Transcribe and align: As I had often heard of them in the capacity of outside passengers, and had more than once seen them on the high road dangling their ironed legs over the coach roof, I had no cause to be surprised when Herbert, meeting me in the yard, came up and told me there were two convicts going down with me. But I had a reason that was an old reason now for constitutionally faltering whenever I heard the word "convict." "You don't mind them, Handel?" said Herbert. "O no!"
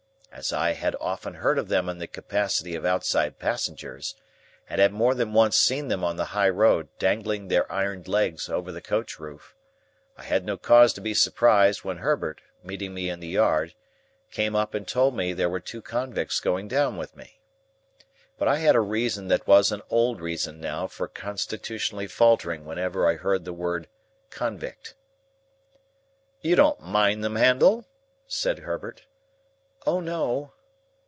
As 0.33 0.53
I 0.53 0.71
had 0.71 0.95
often 0.99 1.35
heard 1.35 1.59
of 1.59 1.67
them 1.67 1.87
in 1.89 1.99
the 1.99 2.07
capacity 2.07 2.73
of 2.73 2.85
outside 2.85 3.37
passengers, 3.37 4.15
and 4.67 4.79
had 4.81 4.93
more 4.93 5.13
than 5.13 5.33
once 5.33 5.57
seen 5.57 5.89
them 5.89 6.05
on 6.05 6.15
the 6.15 6.27
high 6.31 6.49
road 6.49 6.87
dangling 6.97 7.47
their 7.49 7.69
ironed 7.71 8.07
legs 8.07 8.47
over 8.49 8.71
the 8.71 8.81
coach 8.81 9.19
roof, 9.19 9.53
I 10.17 10.23
had 10.23 10.45
no 10.45 10.55
cause 10.57 10.93
to 10.93 11.01
be 11.01 11.13
surprised 11.13 11.83
when 11.83 11.97
Herbert, 11.97 12.41
meeting 12.63 12.93
me 12.93 13.09
in 13.09 13.19
the 13.19 13.27
yard, 13.27 13.75
came 14.31 14.55
up 14.55 14.73
and 14.73 14.87
told 14.87 15.15
me 15.17 15.33
there 15.33 15.49
were 15.49 15.59
two 15.59 15.81
convicts 15.81 16.39
going 16.39 16.67
down 16.69 16.95
with 16.95 17.15
me. 17.15 17.39
But 18.39 18.47
I 18.47 18.55
had 18.59 18.73
a 18.73 18.79
reason 18.79 19.27
that 19.27 19.45
was 19.45 19.71
an 19.71 19.81
old 19.91 20.21
reason 20.21 20.59
now 20.61 20.87
for 20.87 21.09
constitutionally 21.09 22.07
faltering 22.07 22.65
whenever 22.65 23.07
I 23.07 23.15
heard 23.15 23.43
the 23.43 23.53
word 23.53 23.89
"convict." 24.31 24.95
"You 26.41 26.55
don't 26.55 26.79
mind 26.81 27.21
them, 27.21 27.35
Handel?" 27.35 27.85
said 28.27 28.59
Herbert. 28.59 29.03
"O 29.87 29.99
no!" 29.99 30.53